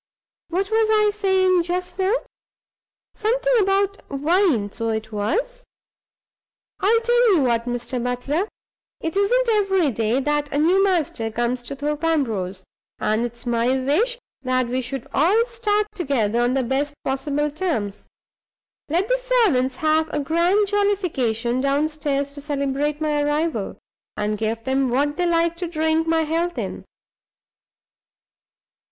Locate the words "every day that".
9.49-10.51